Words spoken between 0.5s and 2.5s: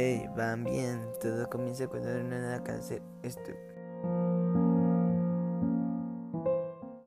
bien, todo comienza cuando no hay